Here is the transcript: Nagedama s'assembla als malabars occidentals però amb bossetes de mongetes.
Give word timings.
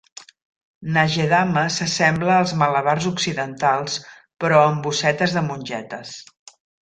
Nagedama 0.93 1.65
s'assembla 1.75 2.37
als 2.45 2.53
malabars 2.63 3.07
occidentals 3.11 3.99
però 4.45 4.63
amb 4.71 4.83
bossetes 4.89 5.37
de 5.39 5.45
mongetes. 5.51 6.17